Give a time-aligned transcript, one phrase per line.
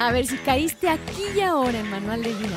[0.00, 2.56] A ver, si caíste aquí y ahora en Manual de Vida,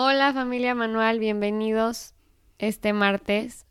[0.00, 2.14] Hola familia Manual, bienvenidos
[2.60, 3.66] este martes.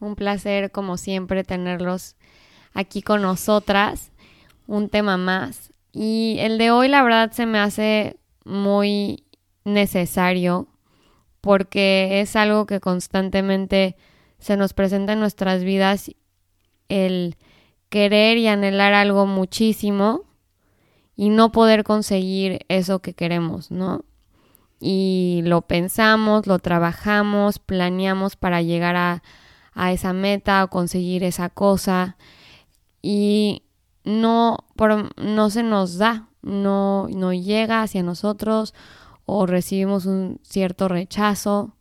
[0.00, 2.16] Un placer como siempre tenerlos
[2.72, 4.10] aquí con nosotras.
[4.66, 5.74] Un tema más.
[5.92, 9.24] Y el de hoy la verdad se me hace muy
[9.64, 10.66] necesario
[11.42, 13.96] porque es algo que constantemente
[14.38, 16.10] se nos presenta en nuestras vidas.
[16.88, 17.36] El
[17.90, 20.22] querer y anhelar algo muchísimo
[21.16, 24.05] y no poder conseguir eso que queremos, ¿no?
[24.80, 29.22] Y lo pensamos, lo trabajamos, planeamos para llegar a,
[29.74, 32.16] a esa meta o conseguir esa cosa.
[33.02, 33.62] Y
[34.04, 38.74] no, por- no se nos da, no, no llega hacia nosotros
[39.24, 41.72] o recibimos un cierto rechazo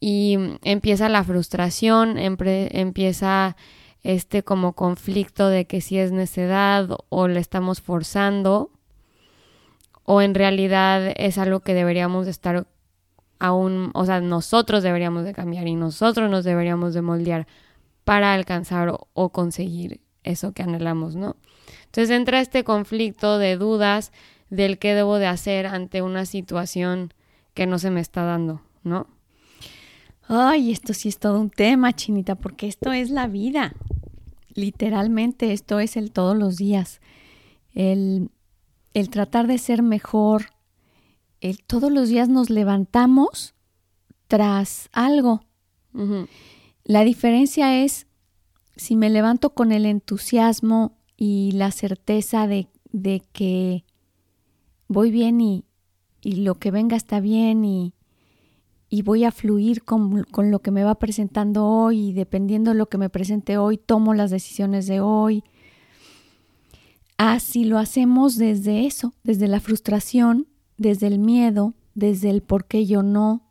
[0.00, 3.56] y empieza la frustración, empieza
[4.02, 8.70] este como conflicto de que si es necedad o le estamos forzando
[10.12, 12.66] o en realidad es algo que deberíamos de estar
[13.38, 17.46] aún, o sea, nosotros deberíamos de cambiar y nosotros nos deberíamos de moldear
[18.02, 21.36] para alcanzar o, o conseguir eso que anhelamos, ¿no?
[21.84, 24.10] Entonces entra este conflicto de dudas
[24.48, 27.14] del qué debo de hacer ante una situación
[27.54, 29.06] que no se me está dando, ¿no?
[30.26, 33.74] Ay, esto sí es todo un tema, Chinita, porque esto es la vida.
[34.54, 37.00] Literalmente, esto es el todos los días.
[37.74, 38.30] El,
[38.94, 40.46] el tratar de ser mejor.
[41.40, 43.54] El todos los días nos levantamos
[44.28, 45.42] tras algo.
[46.84, 48.06] La diferencia es
[48.76, 53.84] si me levanto con el entusiasmo y la certeza de, de que
[54.88, 55.64] voy bien y,
[56.22, 57.94] y lo que venga está bien y,
[58.88, 62.76] y voy a fluir con, con lo que me va presentando hoy y dependiendo de
[62.76, 65.44] lo que me presente hoy, tomo las decisiones de hoy.
[67.22, 70.46] Así lo hacemos desde eso, desde la frustración,
[70.78, 73.42] desde el miedo, desde el por qué yo no,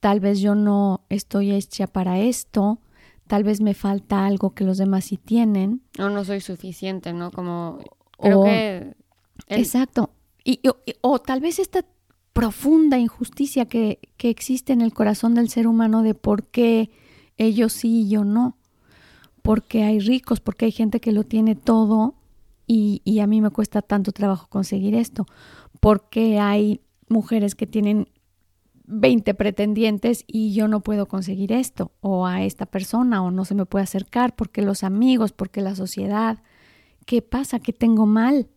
[0.00, 2.80] tal vez yo no estoy hecha para esto,
[3.26, 5.80] tal vez me falta algo que los demás sí tienen.
[5.98, 7.30] O no soy suficiente, ¿no?
[7.30, 7.78] Como
[8.18, 8.94] creo O- que
[9.46, 10.10] el- Exacto.
[10.44, 11.86] Y, o, o tal vez esta
[12.34, 16.90] profunda injusticia que, que existe en el corazón del ser humano de por qué
[17.38, 18.58] ellos sí y yo no.
[19.40, 22.16] Porque hay ricos, porque hay gente que lo tiene todo
[22.66, 25.26] y, y a mí me cuesta tanto trabajo conseguir esto.
[25.80, 28.08] Porque hay mujeres que tienen
[28.86, 33.54] 20 pretendientes y yo no puedo conseguir esto o a esta persona o no se
[33.54, 36.42] me puede acercar porque los amigos, porque la sociedad.
[37.06, 37.60] ¿Qué pasa?
[37.60, 38.48] ¿Qué tengo mal?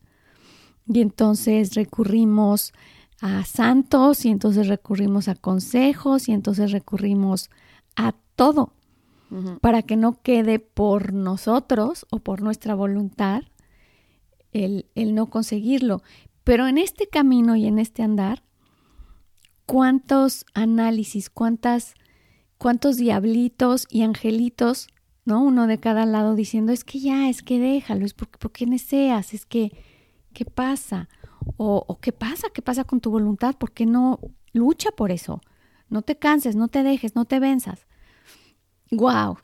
[0.87, 2.73] Y entonces recurrimos
[3.21, 7.49] a santos y entonces recurrimos a consejos y entonces recurrimos
[7.95, 8.73] a todo
[9.59, 13.43] para que no quede por nosotros o por nuestra voluntad
[14.53, 16.01] el, el no conseguirlo.
[16.43, 18.43] Pero en este camino y en este andar,
[19.65, 21.93] ¿cuántos análisis, cuántas,
[22.57, 24.87] cuántos diablitos y angelitos,
[25.25, 25.43] ¿no?
[25.43, 29.33] Uno de cada lado diciendo, es que ya, es que déjalo, es porque, porque deseas,
[29.33, 29.71] es que,
[30.33, 31.09] ¿qué pasa?
[31.57, 32.47] O, o ¿qué pasa?
[32.53, 33.55] ¿Qué pasa con tu voluntad?
[33.55, 34.19] ¿Por qué no
[34.53, 35.41] lucha por eso?
[35.89, 37.87] No te canses, no te dejes, no te venzas.
[38.91, 39.37] ¡Wow!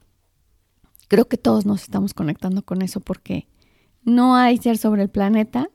[1.10, 3.48] Creo que todos nos estamos conectando con eso porque
[4.04, 5.70] no hay ser sobre el planeta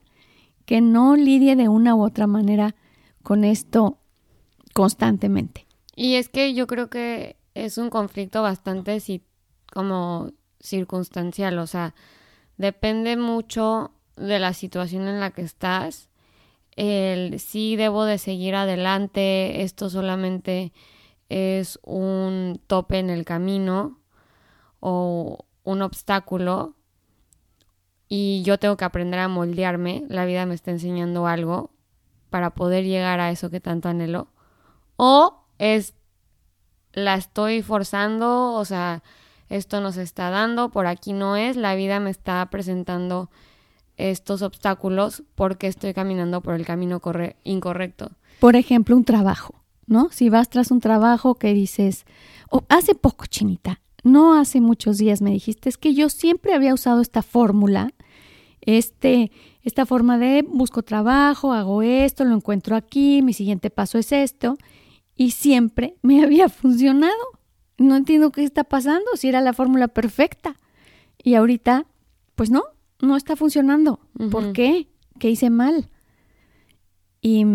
[0.65, 2.75] que no lidie de una u otra manera
[3.23, 3.97] con esto
[4.73, 5.65] constantemente.
[5.95, 9.01] Y es que yo creo que es un conflicto bastante
[9.73, 11.95] como circunstancial, o sea,
[12.57, 16.09] depende mucho de la situación en la que estás.
[16.75, 20.71] El sí debo de seguir adelante, esto solamente
[21.29, 23.99] es un tope en el camino
[24.79, 26.75] o un obstáculo
[28.09, 31.69] y yo tengo que aprender a moldearme, la vida me está enseñando algo
[32.31, 34.27] para poder llegar a eso que tanto anhelo.
[34.97, 35.93] O es
[36.93, 39.03] la estoy forzando, o sea,
[39.47, 43.29] esto no se está dando, por aquí no es, la vida me está presentando
[43.97, 48.11] estos obstáculos porque estoy caminando por el camino corre- incorrecto.
[48.39, 49.55] Por ejemplo, un trabajo,
[49.85, 50.09] ¿no?
[50.11, 52.05] Si vas tras un trabajo que dices,
[52.49, 56.73] o hace poco, Chinita, no hace muchos días me dijiste, es que yo siempre había
[56.73, 57.91] usado esta fórmula
[58.61, 59.31] este,
[59.63, 64.57] esta forma de busco trabajo, hago esto, lo encuentro aquí, mi siguiente paso es esto,
[65.15, 67.13] y siempre me había funcionado.
[67.77, 70.57] No entiendo qué está pasando, si era la fórmula perfecta.
[71.23, 71.85] Y ahorita,
[72.35, 72.63] pues no,
[72.99, 74.01] no está funcionando.
[74.31, 74.89] ¿Por qué?
[75.17, 75.89] ¿Qué hice mal?
[77.21, 77.45] Y,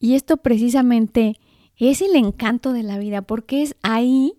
[0.00, 1.36] y esto precisamente
[1.76, 4.34] es el encanto de la vida, porque es ahí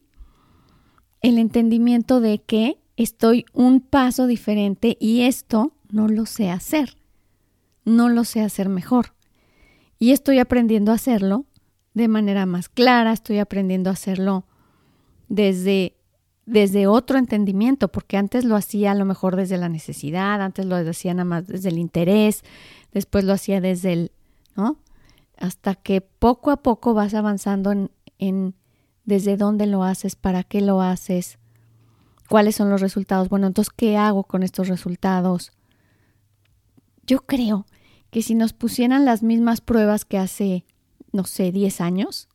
[1.21, 6.97] el entendimiento de que estoy un paso diferente y esto no lo sé hacer,
[7.85, 9.13] no lo sé hacer mejor.
[9.99, 11.45] Y estoy aprendiendo a hacerlo
[11.93, 14.45] de manera más clara, estoy aprendiendo a hacerlo
[15.29, 15.95] desde,
[16.45, 20.75] desde otro entendimiento, porque antes lo hacía a lo mejor desde la necesidad, antes lo
[20.75, 22.43] hacía nada más desde el interés,
[22.91, 24.11] después lo hacía desde el,
[24.55, 24.77] ¿no?
[25.37, 28.55] Hasta que poco a poco vas avanzando en, en
[29.05, 31.37] desde dónde lo haces, para qué lo haces,
[32.33, 33.29] cuáles son los resultados.
[33.29, 35.51] Bueno, entonces, ¿qué hago con estos resultados?
[37.05, 37.67] Yo creo
[38.09, 40.65] que si nos pusieran las mismas pruebas que hace,
[41.11, 42.29] no sé, 10 años,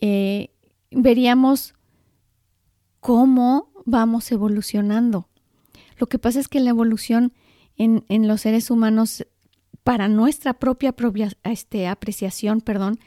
[0.00, 0.48] eh,
[0.90, 1.74] veríamos
[3.00, 5.28] cómo vamos evolucionando.
[5.98, 7.34] Lo que pasa es que la evolución
[7.76, 9.26] en, en los seres humanos,
[9.84, 12.98] para nuestra propia, propia este, apreciación, perdón,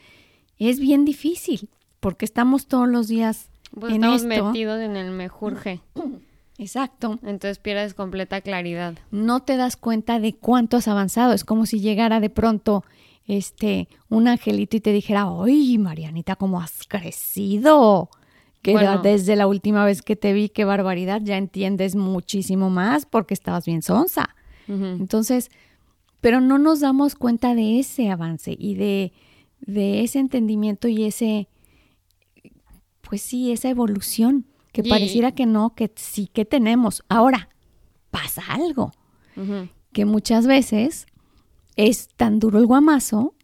[0.56, 1.68] es bien difícil,
[1.98, 5.80] porque estamos todos los días pues estamos metidos en el mejurje.
[6.58, 7.18] Exacto.
[7.22, 8.94] Entonces pierdes completa claridad.
[9.10, 11.32] No te das cuenta de cuánto has avanzado.
[11.32, 12.84] Es como si llegara de pronto
[13.26, 18.10] este un angelito y te dijera, ¡ay, Marianita, cómo has crecido!
[18.62, 23.34] Que desde la última vez que te vi, qué barbaridad, ya entiendes muchísimo más porque
[23.34, 24.36] estabas bien sonsa.
[24.68, 25.50] Entonces,
[26.20, 29.12] pero no nos damos cuenta de ese avance y de,
[29.60, 31.48] de ese entendimiento y ese,
[33.12, 37.04] pues sí, esa evolución que pareciera que no, que sí que tenemos.
[37.10, 37.50] Ahora,
[38.10, 38.90] pasa algo,
[39.92, 41.04] que muchas veces
[41.76, 43.34] es tan duro el guamazo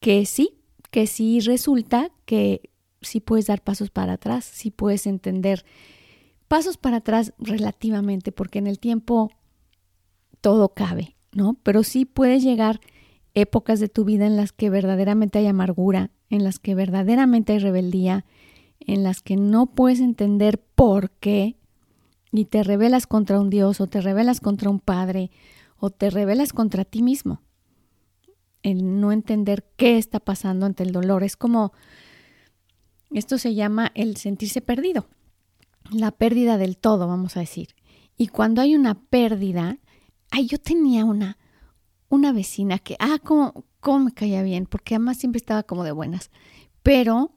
[0.00, 0.58] que sí,
[0.90, 2.68] que sí resulta que
[3.00, 5.64] sí puedes dar pasos para atrás, sí puedes entender
[6.46, 9.30] pasos para atrás relativamente, porque en el tiempo
[10.42, 11.54] todo cabe, ¿no?
[11.62, 12.80] Pero sí puedes llegar
[13.32, 17.60] épocas de tu vida en las que verdaderamente hay amargura, en las que verdaderamente hay
[17.60, 18.26] rebeldía,
[18.88, 21.56] en las que no puedes entender por qué
[22.32, 25.30] y te rebelas contra un Dios o te rebelas contra un Padre
[25.76, 27.42] o te rebelas contra ti mismo.
[28.62, 31.72] El no entender qué está pasando ante el dolor es como,
[33.10, 35.06] esto se llama el sentirse perdido,
[35.90, 37.68] la pérdida del todo, vamos a decir.
[38.16, 39.78] Y cuando hay una pérdida,
[40.30, 41.36] ay, yo tenía una,
[42.08, 45.92] una vecina que, ah, cómo, cómo me caía bien, porque además siempre estaba como de
[45.92, 46.30] buenas,
[46.82, 47.32] pero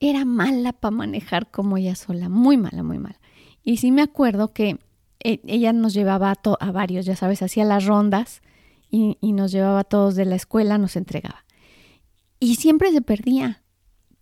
[0.00, 3.18] era mala para manejar como ella sola, muy mala, muy mala.
[3.62, 4.78] Y sí me acuerdo que
[5.20, 8.42] e, ella nos llevaba a, a, varios, ya sabes, hacía las rondas
[8.90, 11.44] y, nos llevaba a todos de la escuela, nos entregaba.
[12.38, 13.62] Y siempre se perdía,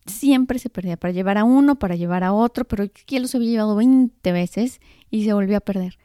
[0.07, 3.51] siempre se perdía, para llevar a uno, para llevar a otro, pero ya los había
[3.51, 4.81] llevado 20 veces
[5.11, 5.99] y se volvió a perder.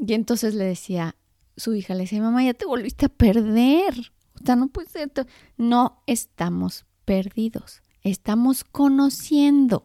[0.00, 1.16] Y entonces le decía,
[1.56, 3.94] su hija le decía, mamá, ya te volviste a perder.
[4.40, 5.10] O sea, no puede ser.
[5.56, 9.84] No estamos perdidos estamos conociendo,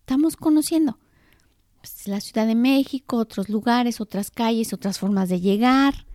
[0.00, 0.98] estamos conociendo
[1.86, 6.06] pues, la Ciudad de México, otros lugares, otras calles, otras formas de llegar.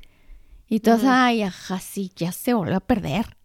[0.68, 3.38] Y todas, ay, ajá, sí, ya se volvió a perder.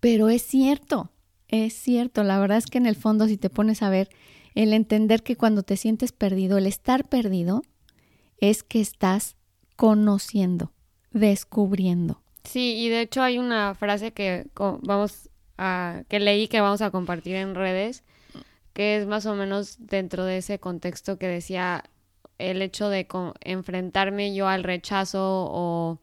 [0.00, 1.10] Pero es cierto,
[1.48, 2.24] es cierto.
[2.24, 4.10] La verdad es que en el fondo, si te pones a ver,
[4.54, 7.62] el entender que cuando te sientes perdido, el estar perdido,
[8.38, 9.36] es que estás
[9.76, 10.72] conociendo,
[11.12, 12.20] descubriendo.
[12.44, 17.36] Sí, y de hecho hay una frase que vamos que leí que vamos a compartir
[17.36, 18.02] en redes,
[18.72, 21.84] que es más o menos dentro de ese contexto que decía
[22.38, 23.06] el hecho de
[23.42, 25.98] enfrentarme yo al rechazo o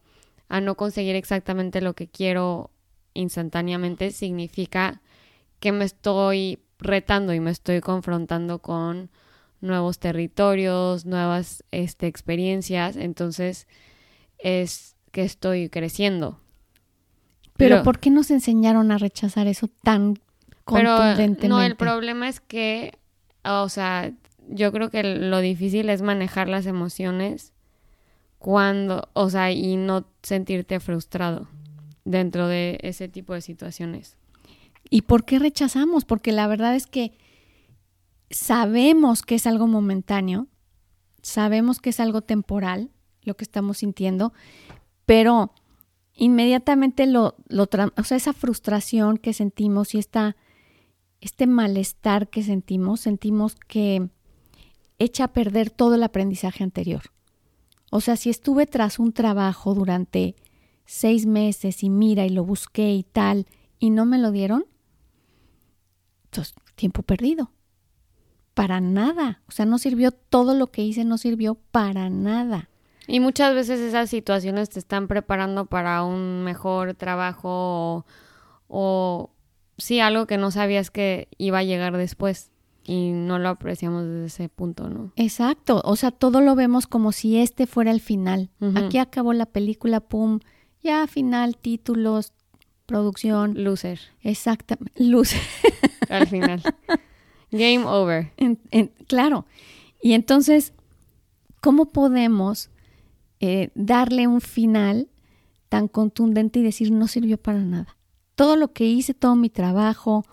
[0.47, 2.71] a no conseguir exactamente lo que quiero
[3.13, 5.01] instantáneamente significa
[5.59, 9.09] que me estoy retando y me estoy confrontando con
[9.61, 13.67] nuevos territorios, nuevas este, experiencias, entonces
[14.39, 16.40] es que estoy creciendo.
[17.69, 20.19] Pero, ¿por qué nos enseñaron a rechazar eso tan
[20.65, 21.47] contundentemente?
[21.47, 22.97] no, el problema es que,
[23.43, 24.11] o sea,
[24.47, 27.53] yo creo que lo difícil es manejar las emociones
[28.39, 31.47] cuando, o sea, y no sentirte frustrado
[32.03, 34.17] dentro de ese tipo de situaciones.
[34.89, 36.05] ¿Y por qué rechazamos?
[36.05, 37.17] Porque la verdad es que
[38.29, 40.47] sabemos que es algo momentáneo,
[41.21, 42.89] sabemos que es algo temporal,
[43.23, 44.33] lo que estamos sintiendo,
[45.05, 45.53] pero
[46.13, 50.35] inmediatamente lo, lo o sea, esa frustración que sentimos y esta,
[51.19, 54.09] este malestar que sentimos, sentimos que
[54.99, 57.03] echa a perder todo el aprendizaje anterior.
[57.91, 60.35] O sea, si estuve tras un trabajo durante
[60.85, 63.47] seis meses y mira y lo busqué y tal
[63.79, 64.65] y no me lo dieron,
[66.25, 67.51] entonces tiempo perdido.
[68.53, 69.41] Para nada.
[69.47, 72.70] O sea, no sirvió todo lo que hice, no sirvió para nada.
[73.11, 78.05] Y muchas veces esas situaciones te están preparando para un mejor trabajo o,
[78.69, 79.29] o
[79.77, 82.51] sí, algo que no sabías que iba a llegar después
[82.85, 85.11] y no lo apreciamos desde ese punto, ¿no?
[85.17, 88.49] Exacto, o sea, todo lo vemos como si este fuera el final.
[88.75, 90.39] Aquí acabó la película, pum,
[90.81, 92.31] ya final, títulos,
[92.85, 93.61] producción.
[93.61, 93.99] Loser.
[94.21, 95.41] Exactamente, loser.
[96.09, 96.63] Al final.
[97.51, 98.31] Game over.
[99.07, 99.45] claro.
[100.01, 100.71] Y entonces,
[101.59, 102.70] ¿cómo podemos
[103.41, 105.09] eh, darle un final
[105.67, 107.97] tan contundente y decir no sirvió para nada?
[108.35, 110.23] Todo lo que hice, todo mi trabajo,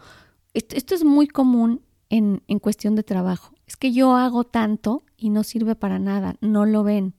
[0.54, 3.52] esto, es muy común en, en, cuestión de trabajo.
[3.66, 7.14] Es que yo hago tanto y no sirve para nada, no lo ven.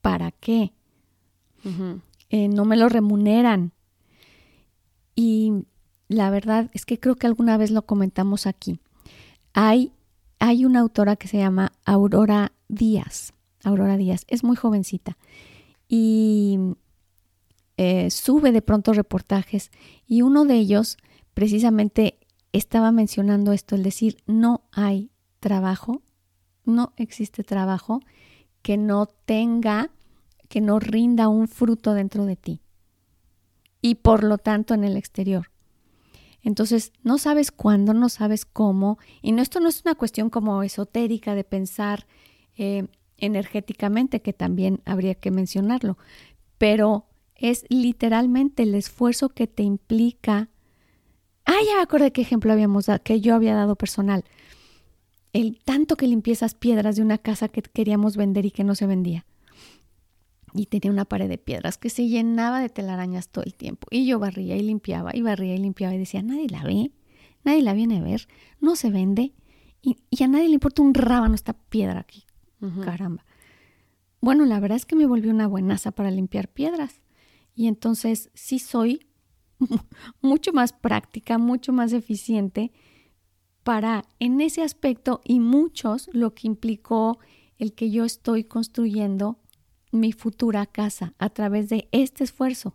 [0.00, 0.72] ¿Para qué?
[2.30, 3.72] Eh, no me lo remuneran.
[5.14, 5.64] Y
[6.08, 8.80] la verdad es que creo que alguna vez lo comentamos aquí.
[9.52, 9.92] Hay,
[10.38, 13.32] hay una autora que se llama Aurora Díaz.
[13.64, 15.16] Aurora Díaz es muy jovencita
[15.88, 16.58] y
[17.76, 19.70] eh, sube de pronto reportajes
[20.06, 20.96] y uno de ellos
[21.34, 22.18] precisamente
[22.52, 26.02] estaba mencionando esto, el decir, no hay trabajo,
[26.64, 28.00] no existe trabajo
[28.62, 29.90] que no tenga,
[30.48, 32.60] que no rinda un fruto dentro de ti
[33.80, 35.50] y por lo tanto en el exterior.
[36.42, 40.62] Entonces, no sabes cuándo, no sabes cómo, y no, esto no es una cuestión como
[40.62, 42.06] esotérica de pensar
[42.56, 42.86] eh,
[43.24, 45.98] energéticamente, que también habría que mencionarlo,
[46.58, 50.48] pero es literalmente el esfuerzo que te implica.
[51.44, 54.24] Ah, ya me acordé qué ejemplo habíamos dado, que yo había dado personal.
[55.32, 58.86] El tanto que limpiezas piedras de una casa que queríamos vender y que no se
[58.86, 59.26] vendía
[60.54, 63.88] y tenía una pared de piedras que se llenaba de telarañas todo el tiempo.
[63.90, 66.92] Y yo barría y limpiaba y barría y limpiaba y decía, nadie la ve,
[67.42, 68.28] nadie la viene a ver,
[68.60, 69.32] no se vende
[69.82, 72.23] y, a nadie le importa un rábano esta piedra aquí.
[72.82, 73.24] Caramba.
[74.20, 77.02] Bueno, la verdad es que me volvió una buenaza para limpiar piedras.
[77.54, 79.06] Y entonces sí soy
[80.22, 82.72] mucho más práctica, mucho más eficiente
[83.62, 87.18] para en ese aspecto y muchos lo que implicó
[87.58, 89.38] el que yo estoy construyendo
[89.92, 92.74] mi futura casa a través de este esfuerzo.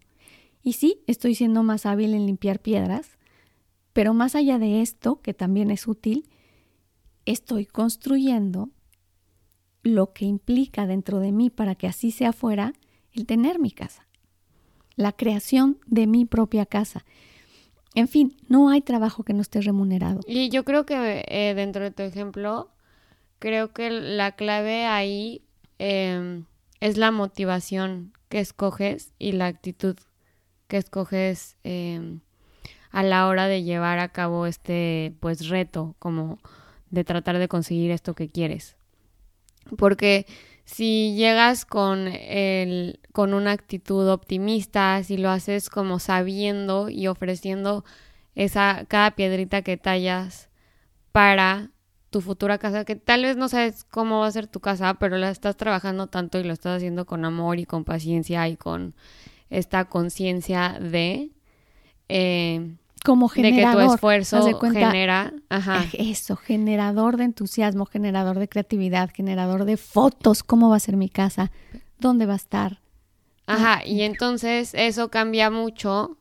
[0.63, 3.17] Y sí, estoy siendo más hábil en limpiar piedras,
[3.93, 6.29] pero más allá de esto, que también es útil,
[7.25, 8.69] estoy construyendo
[9.83, 12.73] lo que implica dentro de mí para que así sea fuera
[13.13, 14.07] el tener mi casa,
[14.95, 17.05] la creación de mi propia casa.
[17.95, 20.21] En fin, no hay trabajo que no esté remunerado.
[20.27, 22.69] Y yo creo que eh, dentro de tu ejemplo,
[23.39, 25.41] creo que la clave ahí
[25.79, 26.45] em,
[26.81, 29.95] es la motivación que escoges y la actitud
[30.67, 32.19] que escoges em,
[32.91, 36.37] a la hora de llevar a cabo este pues reto como
[36.91, 38.78] de tratar de conseguir esto que quieres
[39.77, 40.25] porque
[40.65, 47.83] si llegas con el con una actitud optimista si lo haces como sabiendo y ofreciendo
[48.35, 50.49] esa cada piedrita que tallas
[51.11, 51.71] para
[52.09, 55.17] tu futura casa, que tal vez no sabes cómo va a ser tu casa, pero
[55.17, 58.95] la estás trabajando tanto y lo estás haciendo con amor y con paciencia y con
[59.49, 61.31] esta conciencia de...
[62.09, 63.77] Eh, como generador.
[63.77, 65.33] De que tu esfuerzo genera...
[65.49, 65.85] Ajá.
[65.93, 71.09] Eso, generador de entusiasmo, generador de creatividad, generador de fotos, cómo va a ser mi
[71.09, 71.51] casa,
[71.99, 72.79] dónde va a estar.
[73.45, 76.17] Ajá, y entonces eso cambia mucho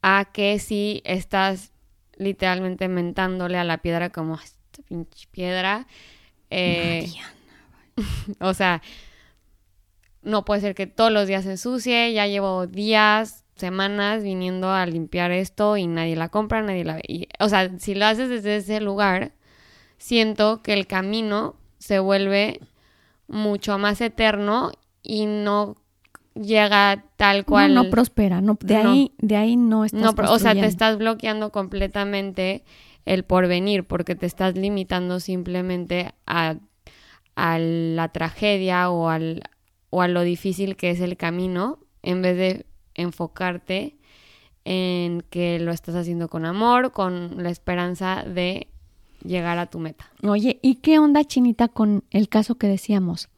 [0.00, 1.72] a que si estás
[2.16, 4.38] literalmente mentándole a la piedra como
[4.88, 5.86] pinche piedra.
[6.50, 7.12] Eh,
[8.40, 8.82] o sea,
[10.22, 14.86] no puede ser que todos los días se ensucie, ya llevo días, semanas viniendo a
[14.86, 17.28] limpiar esto y nadie la compra, nadie la ve.
[17.40, 19.32] o sea, si lo haces desde ese lugar,
[19.98, 22.60] siento que el camino se vuelve
[23.28, 24.72] mucho más eterno
[25.02, 25.76] y no
[26.34, 27.74] llega tal cual.
[27.74, 31.50] No, prospera, no, de, Ahí, de ahí no estás no, O sea, te estás bloqueando
[31.50, 32.62] completamente
[33.04, 36.56] el porvenir, porque te estás limitando simplemente a,
[37.36, 39.42] la tragedia o, al,
[39.90, 43.96] o a lo difícil que es el camino, en vez de enfocarte
[44.64, 48.68] en que lo estás haciendo con amor, con la esperanza de
[49.22, 50.10] llegar a tu meta.
[50.22, 53.28] Oye, ¿y qué onda, Chinita, con el caso que decíamos?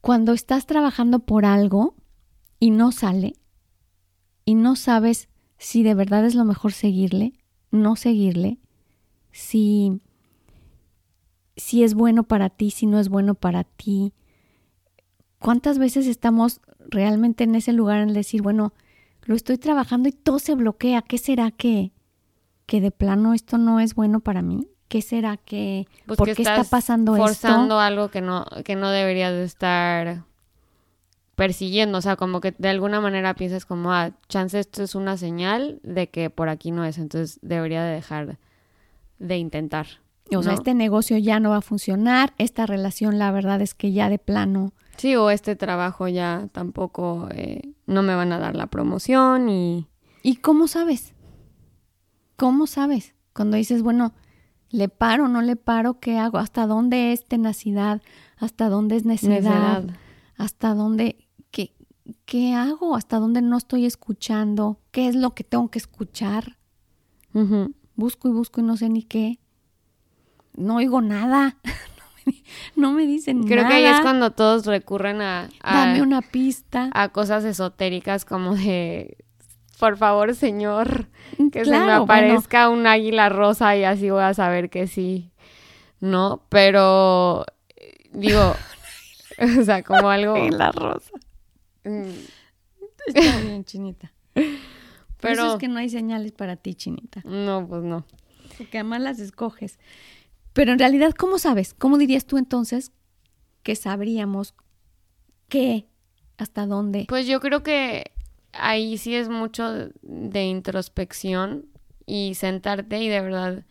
[0.00, 1.94] Cuando estás trabajando por algo
[2.58, 3.34] y no sale,
[4.44, 7.34] y no sabes si de verdad es lo mejor seguirle,
[7.70, 8.58] no seguirle,
[9.30, 10.00] si,
[11.56, 14.12] si es bueno para ti, si no es bueno para ti,
[15.44, 18.72] ¿Cuántas veces estamos realmente en ese lugar en decir, bueno,
[19.24, 21.02] lo estoy trabajando y todo se bloquea?
[21.02, 21.92] ¿Qué será que,
[22.66, 24.68] que de plano esto no es bueno para mí?
[24.88, 27.80] ¿Qué será que, Pues por que qué está pasando forzando esto?
[27.80, 30.24] algo que no, que no deberías de estar
[31.34, 31.98] persiguiendo.
[31.98, 35.80] O sea, como que de alguna manera piensas como, ah, chance esto es una señal
[35.82, 36.98] de que por aquí no es.
[36.98, 38.38] Entonces debería de dejar
[39.18, 39.86] de intentar.
[40.34, 43.92] O sea, este negocio ya no va a funcionar, esta relación la verdad es que
[43.92, 48.54] ya de plano Sí, o este trabajo ya tampoco eh, no me van a dar
[48.56, 49.88] la promoción y...
[50.22, 51.14] ¿Y cómo sabes?
[52.36, 53.14] ¿Cómo sabes?
[53.32, 54.14] Cuando dices, bueno,
[54.70, 56.00] ¿le paro, no le paro?
[56.00, 56.38] ¿Qué hago?
[56.38, 58.02] ¿Hasta dónde es tenacidad?
[58.36, 59.82] ¿Hasta dónde es necedad?
[59.82, 59.84] Necedad.
[60.36, 61.28] ¿Hasta dónde?
[61.50, 61.74] ¿Qué,
[62.24, 62.96] ¿Qué hago?
[62.96, 64.80] ¿Hasta dónde no estoy escuchando?
[64.90, 66.58] ¿Qué es lo que tengo que escuchar?
[67.96, 69.40] Busco y busco y no sé ni qué.
[70.56, 71.56] No oigo nada.
[72.76, 73.68] no, me, dicen Creo nada.
[73.68, 76.90] que ahí es cuando todos recurren a, a, Dame una pista.
[76.92, 79.16] a cosas esotéricas como de,
[79.78, 81.08] por favor, señor,
[81.52, 82.02] que se me bueno.
[82.04, 85.30] aparezca un águila rosa y así voy a saber que sí,
[86.00, 86.42] ¿no?
[86.48, 87.44] Pero,
[88.12, 88.54] digo,
[89.60, 90.36] o sea, como algo...
[90.50, 91.10] la rosa.
[91.84, 92.10] mm,
[93.06, 94.12] Está bien, chinita.
[94.32, 94.56] Pero
[95.20, 97.20] Pero, Eso es que no hay señales para ti, chinita.
[97.24, 98.04] no, pues no.
[98.56, 99.78] Porque además las escoges.
[100.54, 101.74] Pero en realidad, ¿cómo sabes?
[101.74, 102.92] ¿Cómo dirías tú entonces
[103.62, 104.54] que sabríamos
[105.48, 105.86] qué,
[106.38, 107.06] hasta dónde?
[107.08, 108.12] Pues yo creo que
[108.52, 111.66] ahí sí es mucho de introspección
[112.06, 113.64] y sentarte y de verdad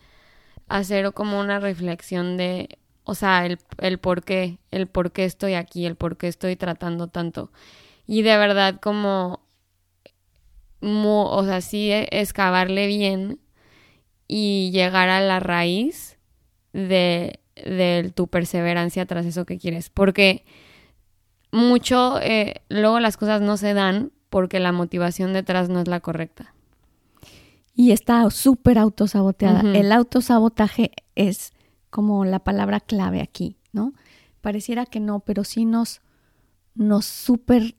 [0.68, 5.54] hacer como una reflexión de, o sea, el, el por qué, el por qué estoy
[5.54, 7.52] aquí, el por qué estoy tratando tanto.
[8.06, 9.40] Y de verdad como,
[10.80, 13.40] mu- o sea, sí e- excavarle bien
[14.28, 16.13] y llegar a la raíz
[16.74, 19.88] de, de tu perseverancia tras eso que quieres.
[19.88, 20.44] Porque
[21.52, 26.00] mucho, eh, luego las cosas no se dan porque la motivación detrás no es la
[26.00, 26.52] correcta.
[27.74, 29.60] Y está súper autosaboteada.
[29.72, 31.52] El autosabotaje es
[31.90, 33.94] como la palabra clave aquí, ¿no?
[34.40, 36.02] Pareciera que no, pero sí nos,
[36.74, 37.76] nos súper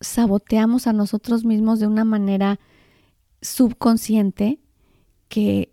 [0.00, 2.60] saboteamos a nosotros mismos de una manera
[3.40, 4.60] subconsciente
[5.28, 5.72] que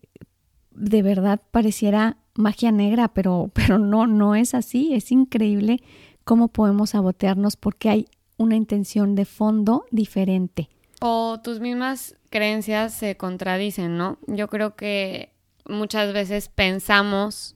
[0.71, 4.93] de verdad pareciera magia negra, pero, pero no, no es así.
[4.93, 5.81] Es increíble
[6.23, 10.69] cómo podemos sabotearnos porque hay una intención de fondo diferente.
[11.01, 14.17] O tus mismas creencias se contradicen, ¿no?
[14.27, 15.33] Yo creo que
[15.65, 17.55] muchas veces pensamos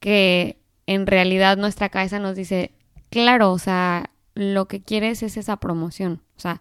[0.00, 2.72] que en realidad nuestra cabeza nos dice,
[3.10, 6.22] claro, o sea, lo que quieres es esa promoción.
[6.36, 6.60] O sea,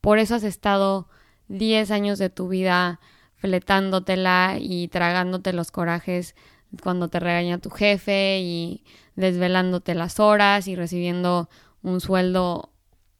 [0.00, 1.08] por eso has estado
[1.48, 3.00] 10 años de tu vida
[3.36, 6.34] fletándotela y tragándote los corajes
[6.82, 8.82] cuando te regaña tu jefe y
[9.16, 11.48] desvelándote las horas y recibiendo
[11.82, 12.70] un sueldo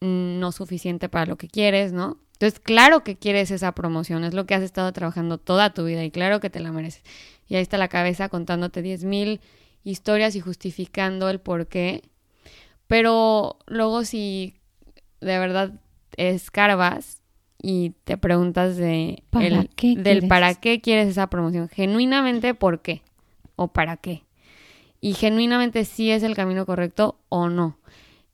[0.01, 2.19] mm, no suficiente para lo que quieres, ¿no?
[2.33, 6.03] Entonces, claro que quieres esa promoción, es lo que has estado trabajando toda tu vida
[6.05, 7.03] y claro que te la mereces.
[7.47, 9.41] Y ahí está la cabeza contándote 10.000
[9.85, 12.03] historias y justificando el por qué.
[12.87, 14.55] Pero luego si
[15.21, 15.73] de verdad
[16.17, 17.21] escarbas
[17.63, 20.25] y te preguntas de ¿Para el- del quieres?
[20.29, 23.03] para qué quieres esa promoción, genuinamente por qué
[23.57, 24.25] o para qué.
[25.01, 27.79] Y genuinamente si es el camino correcto o no.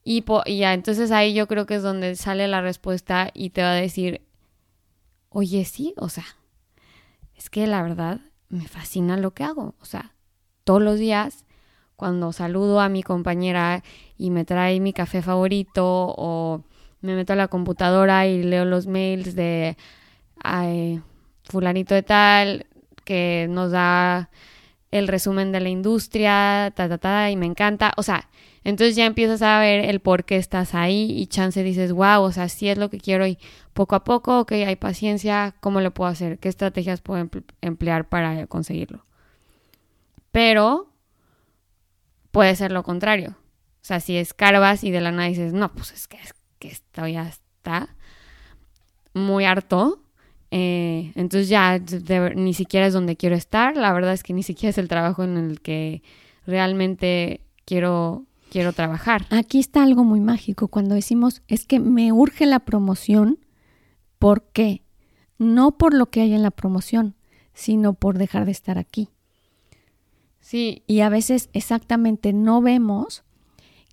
[0.05, 3.63] Y, y ya, entonces ahí yo creo que es donde sale la respuesta y te
[3.63, 4.23] va a decir,
[5.29, 6.25] oye, sí, o sea,
[7.35, 9.75] es que la verdad me fascina lo que hago.
[9.81, 10.15] O sea,
[10.65, 11.45] todos los días
[11.97, 13.83] cuando saludo a mi compañera
[14.17, 16.63] y me trae mi café favorito o
[17.03, 19.77] me meto a la computadora y leo los mails de
[20.43, 21.03] ay,
[21.45, 22.67] fulanito de tal
[23.05, 24.31] que nos da
[24.91, 27.93] el resumen de la industria, ta, ta, ta, y me encanta.
[27.97, 28.29] O sea,
[28.65, 32.33] entonces ya empiezas a ver el por qué estás ahí y chance dices, wow, o
[32.33, 33.39] sea, sí es lo que quiero y
[33.73, 36.39] poco a poco, ok, hay paciencia, ¿cómo lo puedo hacer?
[36.39, 39.07] ¿Qué estrategias puedo empl- emplear para conseguirlo?
[40.33, 40.93] Pero
[42.31, 43.37] puede ser lo contrario.
[43.83, 46.69] O sea, si escarbas y de la nada dices, no, pues es que, es que
[46.69, 47.97] esto ya está
[49.15, 50.03] muy harto,
[50.51, 53.77] eh, entonces ya de- ni siquiera es donde quiero estar.
[53.77, 56.03] La verdad es que ni siquiera es el trabajo en el que
[56.47, 59.27] realmente quiero, quiero trabajar.
[59.31, 63.39] Aquí está algo muy mágico cuando decimos es que me urge la promoción.
[64.19, 64.83] ¿Por qué?
[65.39, 67.15] No por lo que hay en la promoción,
[67.55, 69.09] sino por dejar de estar aquí.
[70.41, 73.23] Sí, Y a veces exactamente no vemos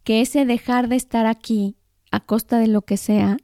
[0.03, 1.75] que ese dejar de estar aquí
[2.09, 3.37] a costa de lo que sea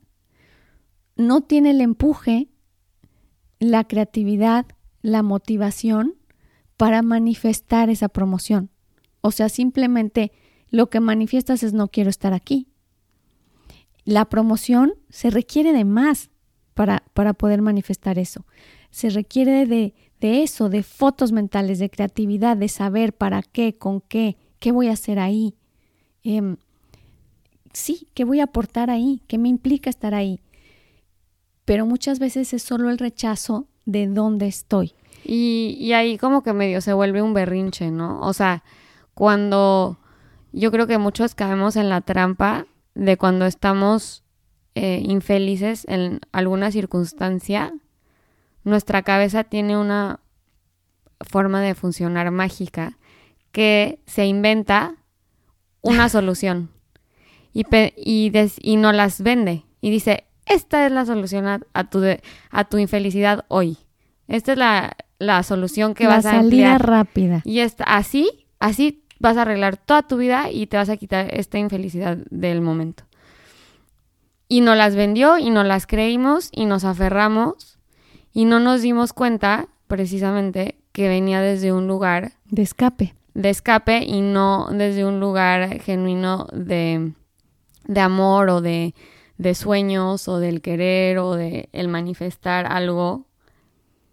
[1.16, 2.48] no tiene el empuje,
[3.64, 4.66] la creatividad,
[5.02, 6.16] la motivación
[6.78, 8.70] para manifestar esa promoción.
[9.22, 10.32] O sea, simplemente
[10.70, 12.68] lo que manifiestas es no quiero estar aquí.
[14.06, 16.30] la promoción se requiere de más
[16.74, 18.46] para, para poder manifestar eso.
[18.92, 24.02] Se requiere de, de eso, de fotos mentales, de creatividad, de saber para qué, con
[24.02, 25.56] qué, qué voy a hacer ahí.
[26.22, 26.58] Em,
[27.72, 30.42] sí, qué voy a aportar ahí, qué me implica estar ahí.
[31.66, 34.94] Pero muchas veces es solo el rechazo de dónde estoy.
[35.24, 38.20] Y, y ahí como que medio se vuelve un berrinche, ¿no?
[38.22, 38.64] O sea,
[39.14, 39.98] cuando
[40.52, 44.24] yo creo que muchos caemos en la trampa de cuando estamos
[44.76, 47.74] eh, infelices en alguna circunstancia,
[48.64, 50.20] nuestra cabeza tiene una
[51.22, 52.98] forma de funcionar mágica
[53.52, 54.96] que se inventa
[55.82, 56.70] una solución
[57.54, 62.04] y, y, y no las vende y dice, esta es la solución a, tu,
[62.52, 63.78] a tu infelicidad hoy.
[64.28, 67.42] Esta es la, la solución que vas a salida rápida.
[67.46, 71.34] Y esta, así, así vas a arreglar toda tu vida y te vas a quitar
[71.34, 73.06] esta infelicidad del momento.
[74.48, 77.80] Y no las vendió y no las creímos y nos aferramos
[78.34, 83.16] y no nos dimos cuenta precisamente que venía desde un lugar de escape.
[83.34, 87.14] De escape y no desde un lugar genuino de,
[87.86, 88.94] de amor o de,
[89.44, 93.28] de sueños o del querer o de el manifestar algo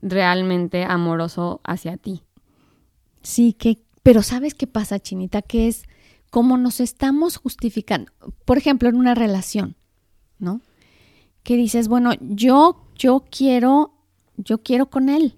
[0.02, 2.22] realmente amoroso hacia ti.
[3.22, 5.42] Sí, que, pero ¿sabes qué pasa, Chinita?
[5.42, 5.84] Que es
[6.30, 8.12] como nos estamos justificando.
[8.44, 9.76] Por ejemplo, en una relación,
[10.38, 10.60] ¿no?
[11.42, 13.94] Que dices, bueno, yo, yo quiero,
[14.36, 15.36] yo quiero con él.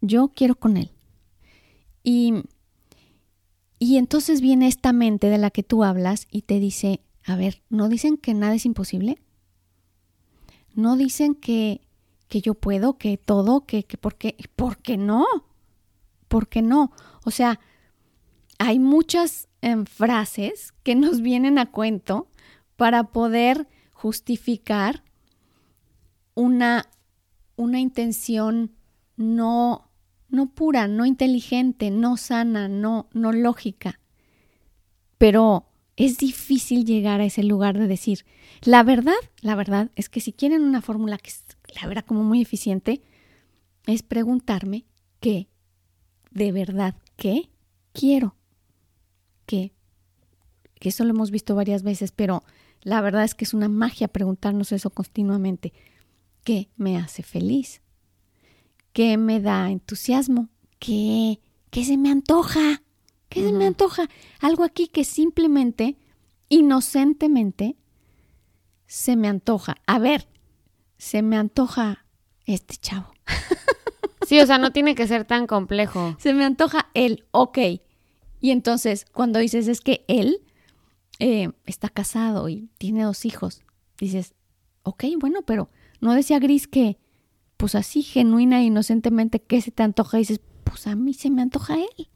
[0.00, 0.90] Yo quiero con él.
[2.02, 2.34] Y,
[3.78, 7.62] y entonces viene esta mente de la que tú hablas y te dice, a ver,
[7.68, 9.22] ¿no dicen que nada es imposible?
[10.74, 11.82] ¿No dicen que,
[12.28, 15.26] que yo puedo, que todo, que, que por qué, ¿por qué no?
[16.28, 16.92] ¿Por qué no?
[17.24, 17.60] O sea,
[18.58, 22.28] hay muchas em, frases que nos vienen a cuento
[22.76, 25.02] para poder justificar
[26.34, 26.86] una,
[27.56, 28.72] una intención
[29.16, 29.90] no,
[30.28, 34.00] no pura, no inteligente, no sana, no, no lógica.
[35.18, 38.24] Pero es difícil llegar a ese lugar de decir,
[38.62, 41.30] la verdad, la verdad es que si quieren una fórmula que
[41.80, 43.02] la verdad como muy eficiente,
[43.86, 44.86] es preguntarme
[45.20, 45.48] qué,
[46.30, 47.50] de verdad, qué
[47.92, 48.36] quiero.
[49.46, 49.72] ¿Qué?
[50.78, 52.44] Que eso lo hemos visto varias veces, pero
[52.82, 55.72] la verdad es que es una magia preguntarnos eso continuamente.
[56.44, 57.82] ¿Qué me hace feliz?
[58.92, 60.48] ¿Qué me da entusiasmo?
[60.78, 62.82] ¿Qué, qué se me antoja?
[63.30, 64.08] ¿Qué se me antoja?
[64.40, 65.96] Algo aquí que simplemente,
[66.48, 67.76] inocentemente,
[68.86, 69.76] se me antoja.
[69.86, 70.28] A ver,
[70.98, 72.04] se me antoja
[72.44, 73.12] este chavo.
[74.26, 76.14] Sí, o sea, no tiene que ser tan complejo.
[76.20, 77.58] Se me antoja él, ok.
[78.40, 80.42] Y entonces, cuando dices es que él
[81.18, 83.64] eh, está casado y tiene dos hijos,
[83.98, 84.34] dices,
[84.84, 85.68] ok, bueno, pero
[86.00, 86.96] no decía Gris que,
[87.56, 90.18] pues así, genuina e inocentemente, ¿qué se te antoja?
[90.18, 92.08] Y dices, pues a mí se me antoja él.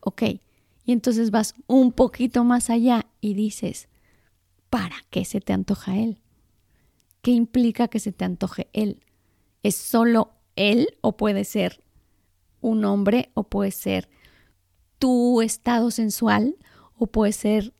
[0.00, 0.22] Ok.
[0.84, 3.88] Y entonces vas un poquito más allá y dices,
[4.70, 6.20] ¿para qué se te antoja él?
[7.22, 9.02] ¿Qué implica que se te antoje él?
[9.62, 11.82] ¿Es solo él o puede ser
[12.60, 14.08] un hombre o puede ser
[14.98, 16.56] tu estado sensual
[16.96, 17.72] o puede ser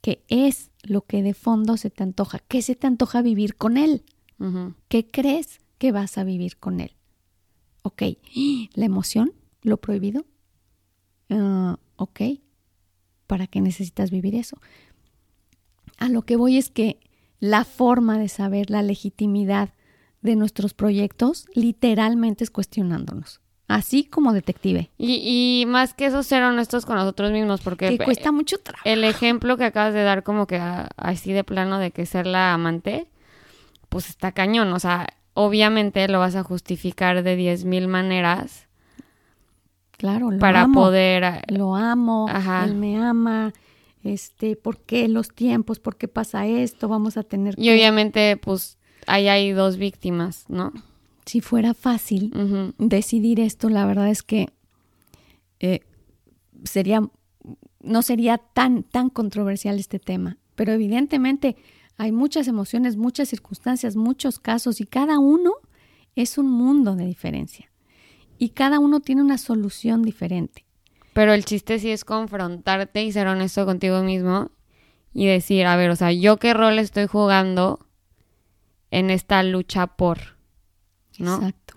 [0.00, 2.38] que es lo que de fondo se te antoja?
[2.38, 4.04] ¿Qué se te antoja vivir con él?
[4.88, 6.96] ¿Qué crees que vas a vivir con él?
[7.82, 8.02] Ok,
[8.74, 10.24] la emoción, lo prohibido.
[11.28, 12.20] Ah, ok,
[13.26, 14.56] ¿para qué necesitas vivir eso?
[15.98, 16.98] A lo que voy es que
[17.40, 19.74] la forma de saber la legitimidad
[20.22, 24.90] de nuestros proyectos literalmente es cuestionándonos, así como detective.
[24.96, 27.98] Y, más que eso, ser honestos con nosotros mismos, porque...
[27.98, 28.88] Que cuesta mucho trabajo.
[28.88, 30.58] El ejemplo que acabas de dar como que
[30.96, 33.08] así de plano de que ser la amante,
[33.90, 38.69] pues está cañón, o sea, obviamente lo vas a justificar de diez mil maneras.
[40.00, 41.44] Claro, lo para amo, poder...
[41.48, 42.26] Lo amo,
[42.64, 43.52] él me ama,
[44.02, 45.78] este, ¿por qué los tiempos?
[45.78, 46.88] ¿Por qué pasa esto?
[46.88, 50.72] Vamos a tener Y obviamente, pues, ahí hay dos víctimas, ¿no?
[51.26, 52.32] Si fuera fácil
[52.78, 54.48] decidir esto, la verdad es que
[55.58, 55.80] eh,
[56.64, 57.02] sería,
[57.80, 60.38] no sería tan, tan controversial este tema.
[60.54, 61.56] Pero evidentemente
[61.98, 65.52] hay muchas emociones, muchas circunstancias, muchos casos y cada uno
[66.16, 67.69] es un mundo de diferencia.
[68.40, 70.64] Y cada uno tiene una solución diferente.
[71.12, 74.50] Pero el chiste sí es confrontarte y ser honesto contigo mismo
[75.12, 77.86] y decir, a ver, o sea, yo qué rol estoy jugando
[78.90, 80.38] en esta lucha por,
[81.18, 81.34] ¿no?
[81.34, 81.74] Exacto.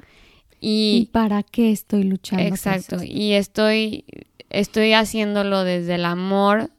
[0.62, 2.46] Y, para qué estoy luchando?
[2.46, 3.04] Exacto.
[3.04, 4.06] Y estoy,
[4.50, 6.72] estoy haciéndolo desde el amor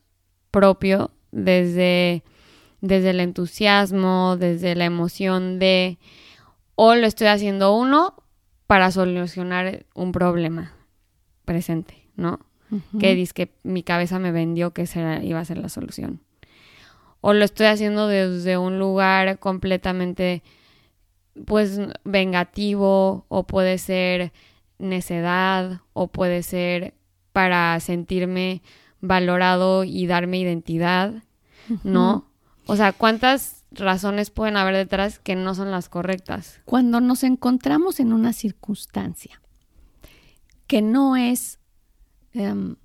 [0.51, 2.25] propio, desde,
[2.81, 5.99] desde el entusiasmo, desde la emoción de,
[6.75, 8.24] o lo estoy haciendo uno
[8.66, 10.72] para solucionar un problema
[11.44, 12.40] presente, ¿no?
[12.98, 16.20] Que dice que mi cabeza me vendió que esa iba a ser la solución.
[17.20, 20.42] O lo estoy haciendo desde un lugar completamente,
[21.46, 24.33] pues, vengativo, o puede ser
[24.79, 26.94] necedad, o puede ser
[27.33, 28.62] para sentirme
[29.00, 31.22] valorado y darme identidad,
[31.85, 32.31] ¿no?
[32.66, 36.61] O sea, ¿cuántas razones pueden haber detrás que no son las correctas?
[36.65, 39.41] Cuando nos encontramos en una circunstancia
[40.67, 41.59] que no es
[42.33, 42.77] em,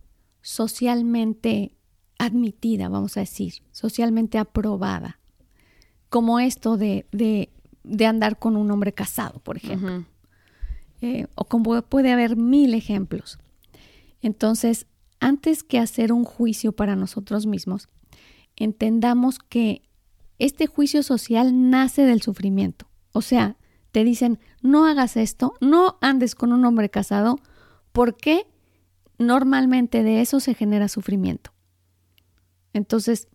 [0.42, 1.76] socialmente
[2.18, 5.20] admitida, vamos a decir, socialmente aprobada,
[6.10, 10.06] como esto de, de, andar con un hombre casado, por ejemplo.
[11.02, 13.40] Eh, o como puede haber mil ejemplos.
[14.22, 14.86] Entonces,
[15.20, 17.88] antes que hacer un juicio para nosotros mismos,
[18.56, 19.89] entendamos que
[20.40, 22.88] este juicio social nace del sufrimiento.
[23.12, 23.58] O sea,
[23.92, 27.40] te dicen, no hagas esto, no andes con un hombre casado,
[27.92, 28.48] porque
[29.18, 31.52] normalmente de eso se genera sufrimiento.
[32.74, 33.28] Entonces,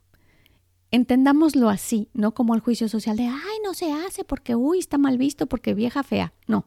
[0.91, 4.97] entendámoslo así, no como el juicio social de, ay, no se hace porque, uy, está
[4.97, 6.33] mal visto porque vieja fea.
[6.47, 6.67] No,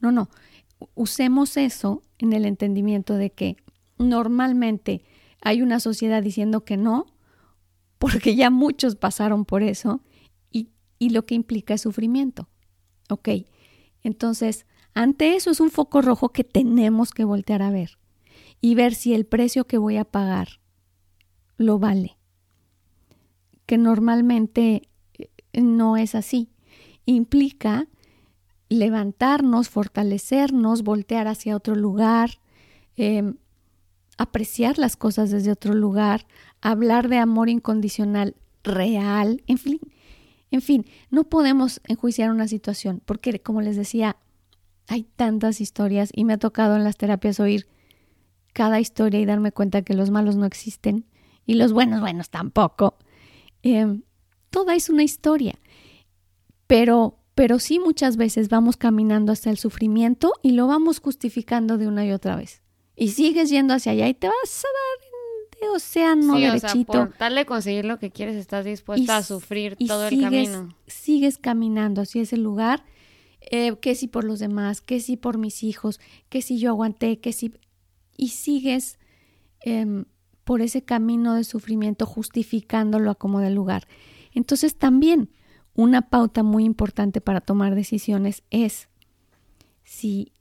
[0.00, 0.28] no, no.
[0.94, 3.56] Usemos eso en el entendimiento de que
[3.98, 5.04] normalmente
[5.40, 7.06] hay una sociedad diciendo que no,
[8.02, 10.00] porque ya muchos pasaron por eso
[10.50, 12.48] y, y lo que implica es sufrimiento.
[13.08, 13.28] Ok,
[14.02, 17.98] entonces, ante eso es un foco rojo que tenemos que voltear a ver
[18.60, 20.48] y ver si el precio que voy a pagar
[21.58, 22.18] lo vale.
[23.66, 26.50] Que normalmente eh, no es así.
[27.06, 27.86] Implica
[28.68, 32.40] levantarnos, fortalecernos, voltear hacia otro lugar,
[32.96, 33.36] em,
[34.18, 36.26] apreciar las cosas desde otro lugar,
[36.62, 39.80] hablar de amor incondicional real, en fin,
[40.50, 44.16] en fin, no podemos enjuiciar una situación porque, como les decía,
[44.86, 47.66] hay tantas historias y me ha tocado en las terapias oír
[48.52, 51.06] cada historia y darme cuenta que los malos no existen
[51.46, 52.98] y los buenos, buenos tampoco.
[53.62, 54.02] Em,
[54.50, 55.58] toda es una historia,
[56.66, 61.88] pero, pero sí muchas veces vamos caminando hasta el sufrimiento y lo vamos justificando de
[61.88, 62.62] una y otra vez.
[62.94, 65.01] Y sigues yendo hacia allá y te vas a dar
[65.68, 66.92] océano sí, derechito.
[66.92, 70.68] O sea, por darle conseguir lo que quieres, estás dispuesta a sufrir todo el camino.
[70.86, 72.84] Sigues caminando hacia ese lugar,
[73.40, 77.18] eh, que si por los demás, que si por mis hijos, que si yo aguanté,
[77.18, 77.52] que si...
[78.16, 78.98] Y sigues
[79.60, 80.04] em,
[80.44, 83.88] por ese camino de sufrimiento justificándolo a como de lugar.
[84.32, 85.30] Entonces también
[85.74, 88.88] una pauta muy importante para tomar decisiones es
[89.82, 90.32] si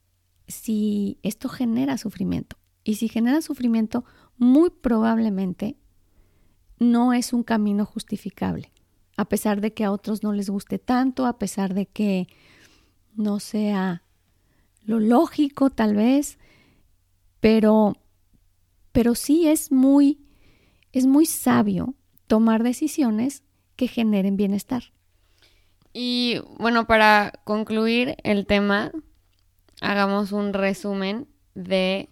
[0.51, 2.57] si esto genera sufrimiento.
[2.83, 4.05] Y si genera sufrimiento,
[4.37, 5.77] muy probablemente
[6.79, 8.71] no es un camino justificable,
[9.15, 12.27] a pesar de que a otros no les guste tanto, a pesar de que
[13.15, 14.03] no sea
[14.83, 16.39] lo lógico tal vez,
[17.39, 17.97] pero,
[18.91, 20.25] pero sí es muy,
[20.91, 21.93] es muy sabio
[22.27, 23.43] tomar decisiones
[23.75, 24.83] que generen bienestar.
[25.93, 28.91] Y bueno, para concluir el tema,
[29.81, 32.09] hagamos un resumen de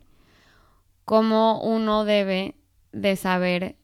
[1.09, 2.53] cómo uno debe
[2.91, 3.77] de saber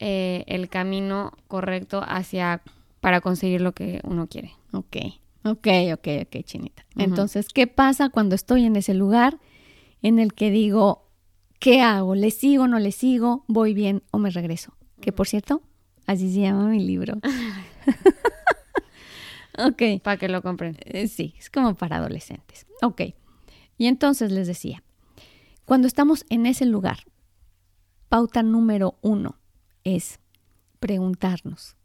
[0.00, 2.62] eh, el camino correcto hacia
[2.98, 4.56] para conseguir lo que uno quiere.
[4.72, 4.96] Ok,
[5.44, 6.84] ok, ok, ok, chinita.
[6.96, 9.38] Entonces, ¿qué pasa cuando estoy en ese lugar
[10.02, 11.06] en el que digo,
[11.60, 12.16] ¿qué hago?
[12.16, 13.44] ¿Le sigo, no le sigo?
[13.46, 14.76] ¿Voy bien o me regreso?
[15.00, 15.62] Que por cierto,
[16.06, 17.20] así se llama mi libro.
[19.58, 20.02] ok.
[20.02, 20.76] Para que lo compren.
[20.86, 22.66] Eh, sí, es como para adolescentes.
[22.82, 23.02] Ok.
[23.76, 24.82] Y entonces les decía,
[25.68, 27.04] cuando estamos en ese lugar,
[28.08, 29.38] pauta número uno
[29.84, 30.18] es
[30.80, 31.76] preguntarnos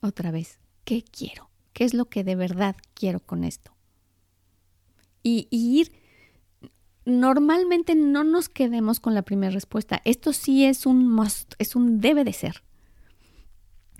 [0.00, 1.50] otra vez, ¿qué quiero?
[1.72, 3.74] ¿Qué es lo que de verdad quiero con esto?
[5.24, 5.90] Y, ir,
[7.04, 10.00] normalmente no nos quedemos con la primera respuesta.
[10.04, 12.62] Esto sí es un must, es un debe de ser.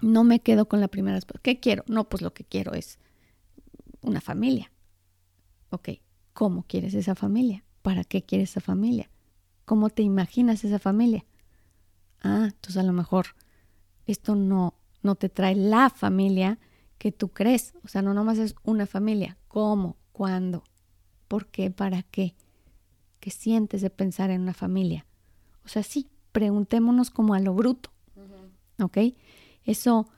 [0.00, 1.42] No me quedo con la primera respuesta.
[1.42, 1.83] ¿Qué quiero?
[1.88, 3.00] No, pues lo que quiero es
[4.02, 4.70] una familia.
[5.70, 5.88] Ok,
[6.33, 7.64] ¿Cómo quieres esa familia?
[7.83, 9.11] ¿Para qué quieres esa familia?
[9.64, 11.25] ¿Cómo te imaginas esa familia?
[12.22, 13.27] Ah, entonces a lo mejor
[14.07, 16.59] esto no, no te trae la familia
[16.98, 17.75] que tú crees.
[17.85, 19.38] O sea, no nomás es una familia.
[19.48, 19.96] ¿Cómo?
[20.12, 20.64] ¿Cuándo?
[21.29, 21.70] ¿Por qué?
[21.70, 22.35] ¿Para qué?
[23.20, 25.07] ¿Qué sientes de pensar en una familia?
[25.64, 27.90] O sea, sí, preguntémonos como a lo bruto.
[28.81, 28.98] ¿Ok?
[29.64, 30.09] Eso,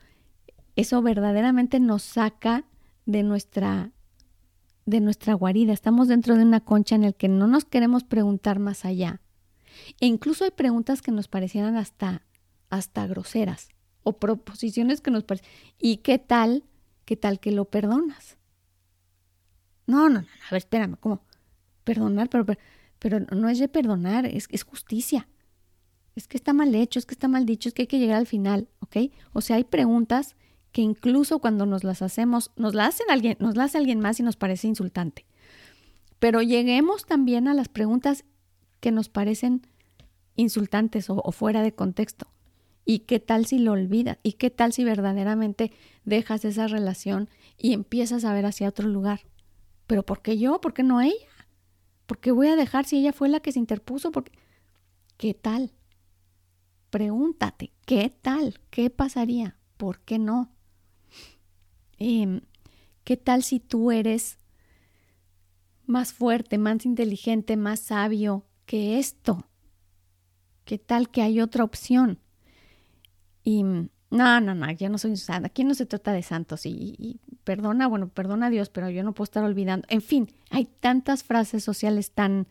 [0.76, 2.64] eso verdaderamente nos saca
[3.06, 3.92] de nuestra
[4.86, 8.58] de nuestra guarida, estamos dentro de una concha en el que no nos queremos preguntar
[8.58, 9.20] más allá.
[10.00, 12.22] E incluso hay preguntas que nos parecieran hasta,
[12.70, 13.68] hasta groseras.
[14.06, 15.48] o proposiciones que nos parecen.
[15.78, 16.64] ¿Y qué tal?
[17.04, 18.36] ¿Qué tal que lo perdonas?
[19.86, 21.22] No, no, no, a ver, espérame, ¿cómo?
[21.84, 22.46] Perdonar, pero,
[22.98, 25.28] pero, no es de perdonar, es, es justicia.
[26.16, 28.18] Es que está mal hecho, es que está mal dicho, es que hay que llegar
[28.18, 29.10] al final, ¿ok?
[29.32, 30.36] O sea, hay preguntas
[30.72, 34.18] que incluso cuando nos las hacemos, nos las hacen alguien, nos las hace alguien más
[34.20, 35.26] y nos parece insultante.
[36.18, 38.24] Pero lleguemos también a las preguntas
[38.84, 39.66] que nos parecen
[40.36, 42.26] insultantes o, fuera de contexto.
[42.84, 44.18] ¿Y qué tal si lo olvidas?
[44.22, 45.72] ¿Y qué tal si verdaderamente
[46.04, 49.20] dejas esa relación y empiezas a ver hacia otro lugar?
[49.86, 50.60] ¿Pero por qué yo?
[50.60, 51.14] ¿Por qué no ella?
[52.04, 54.12] ¿Por qué voy a dejar si ella fue la que se interpuso?
[54.12, 54.32] Porque...
[55.16, 55.72] ¿Qué tal?
[56.90, 58.60] Pregúntate, ¿qué tal?
[58.68, 59.56] ¿Qué pasaría?
[59.78, 60.52] ¿Por qué no?
[61.96, 62.42] Em,
[63.02, 64.36] ¿Qué tal si tú eres
[65.86, 69.46] más fuerte, más inteligente, más sabio que esto?
[70.64, 72.18] ¿Qué tal que hay otra opción?
[73.42, 75.48] Y no, no, no, yo no soy santa.
[75.48, 76.66] Aquí no se trata de santos.
[76.66, 79.86] Y, perdona, bueno, perdona a Dios, pero yo no puedo estar olvidando.
[79.90, 82.46] En fin, hay tantas frases sociales tan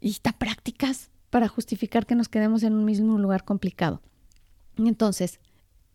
[0.00, 4.02] y tan prácticas para justificar que nos quedemos en un mismo lugar complicado.
[4.76, 5.40] Entonces,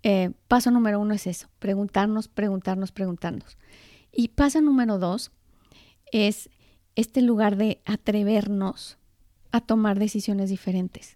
[0.04, 3.58] eh, paso número uno es eso, preguntarnos, preguntarnos, preguntarnos.
[4.12, 5.32] Y paso número dos
[6.12, 6.49] es
[6.95, 8.97] este lugar de atrevernos
[9.51, 11.15] a tomar decisiones diferentes.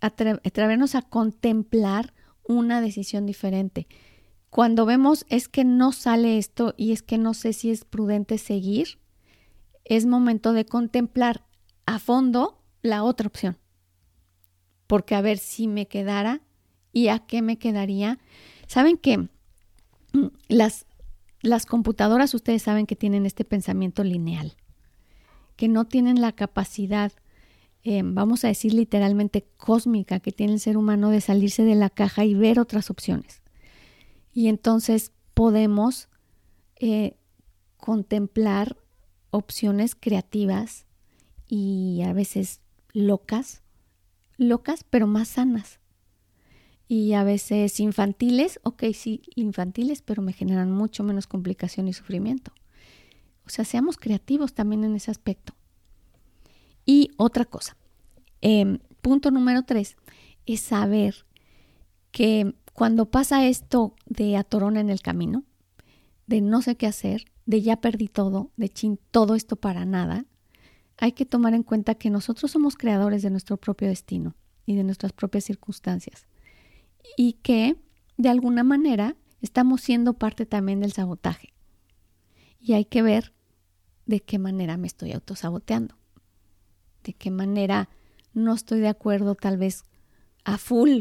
[0.00, 3.88] atrevernos a contemplar una decisión diferente.
[4.50, 8.38] Cuando vemos es que no sale esto y es que no sé si es prudente
[8.38, 8.98] seguir,
[9.84, 11.44] es momento de contemplar
[11.86, 13.58] a fondo la otra opción.
[14.86, 16.40] Porque a ver si me quedara
[16.92, 18.18] y a qué me quedaría.
[18.66, 19.28] Saben que
[20.48, 20.86] las,
[21.40, 24.56] las computadoras, ustedes saben que tienen este pensamiento lineal
[25.58, 27.12] que no tienen la capacidad,
[27.82, 31.90] eh, vamos a decir literalmente cósmica, que tiene el ser humano de salirse de la
[31.90, 33.42] caja y ver otras opciones.
[34.32, 36.08] Y entonces podemos
[36.76, 37.16] eh,
[37.76, 38.76] contemplar
[39.32, 40.86] opciones creativas
[41.48, 42.60] y a veces
[42.92, 43.62] locas,
[44.36, 45.80] locas pero más sanas.
[46.88, 52.52] Y a veces infantiles, ok, sí, infantiles, pero me generan mucho menos complicación y sufrimiento.
[53.46, 55.54] O sea, seamos creativos también en ese aspecto.
[56.86, 57.76] Y otra cosa,
[58.40, 59.96] em, punto número tres,
[60.46, 61.26] es saber
[62.10, 65.44] que cuando pasa esto de atorona en el camino,
[66.26, 70.24] de no sé qué hacer, de ya perdí todo, de chin, todo esto para nada,
[70.98, 74.34] hay que tomar en cuenta que nosotros somos creadores de nuestro propio destino
[74.66, 76.26] y de nuestras propias circunstancias.
[77.16, 77.76] Y que,
[78.16, 81.52] de alguna manera, estamos siendo parte también del sabotaje.
[82.60, 83.32] Y hay que ver
[84.06, 85.94] de qué manera me estoy autosaboteando,
[87.04, 87.88] de qué manera
[88.32, 89.84] no estoy de acuerdo tal vez
[90.44, 91.00] a full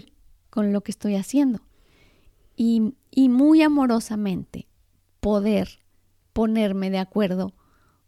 [0.50, 1.62] con lo que estoy haciendo.
[2.56, 4.68] Y, y muy amorosamente
[5.20, 5.80] poder
[6.34, 7.54] ponerme de acuerdo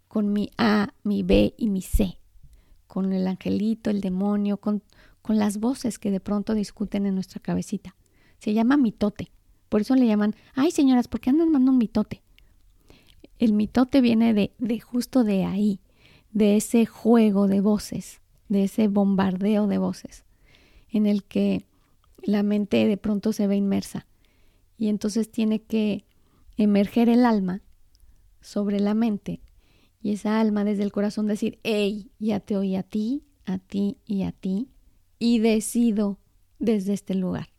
[0.07, 2.19] con mi A, mi B y mi C,
[2.87, 4.83] con el angelito, el demonio, con,
[5.29, 7.95] con las voces que de pronto discuten en nuestra cabecita.
[8.39, 9.29] Se llama mitote.
[9.69, 12.23] Por eso le llaman, ay señoras, ¿por qué andan mandando un mitote?
[13.37, 15.81] El mitote viene de, de justo de ahí,
[16.31, 20.23] de ese juego de voces, de ese bombardeo de voces,
[20.89, 21.67] en el que
[22.23, 24.07] la mente de pronto se ve inmersa
[24.79, 26.05] y entonces tiene que
[26.57, 27.61] emerger el alma
[28.41, 29.41] sobre la mente
[30.01, 33.99] y esa alma desde el corazón decir, hey, ya te oí a ti, a ti
[34.07, 34.69] y a ti
[35.19, 36.17] y decido
[36.57, 37.49] desde este lugar.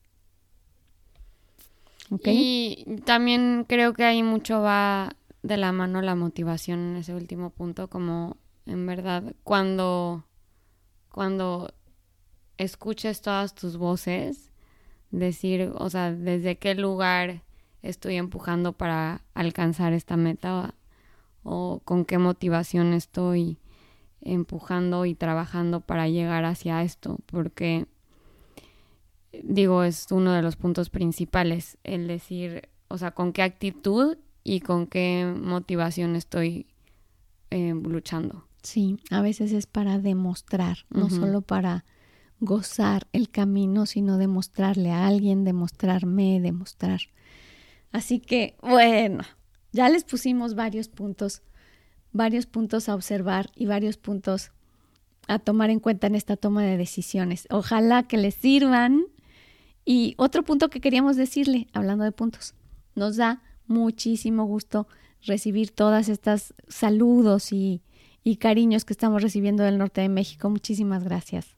[2.25, 7.51] Y también creo que ahí mucho va de la mano la motivación en ese último
[7.51, 10.25] punto, como en verdad cuando,
[11.11, 11.73] cuando
[12.59, 14.51] escuches todas tus voces,
[15.11, 17.43] decir, o sea, desde qué lugar
[17.83, 20.75] estoy empujando para alcanzar esta meta
[21.43, 23.59] o, con qué motivación estoy
[24.23, 27.87] empujando y trabajando para llegar hacia esto, porque
[29.43, 34.61] digo, es uno de los puntos principales, el decir, o sea, con qué actitud y
[34.61, 36.67] con qué motivación estoy
[37.51, 38.47] eh, luchando.
[38.63, 41.85] Sí, a veces es para demostrar, no solo para
[42.41, 47.01] gozar el camino, sino demostrarle a alguien, demostrarme, demostrar.
[47.93, 49.25] Así que, bueno,
[49.73, 51.43] ya les pusimos varios puntos,
[52.13, 54.53] varios puntos a observar y varios puntos
[55.29, 57.47] a tomar en cuenta en esta toma de decisiones.
[57.51, 59.05] Ojalá que les sirvan.
[59.85, 62.55] Y otro punto que queríamos decirle, hablando de puntos,
[62.95, 64.87] nos da muchísimo gusto
[65.23, 67.83] recibir todas estas saludos y,
[68.39, 70.51] cariños que estamos recibiendo del norte de México.
[70.51, 71.57] Muchísimas gracias.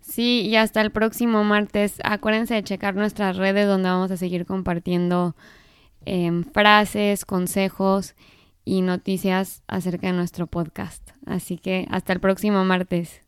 [0.00, 1.94] Sí, y hasta el próximo martes.
[2.04, 5.34] Acuérdense de checar nuestras redes donde vamos a seguir compartiendo
[6.04, 8.14] em, frases, consejos
[8.66, 11.12] y noticias acerca de nuestro podcast.
[11.24, 13.22] Así que hasta el próximo martes.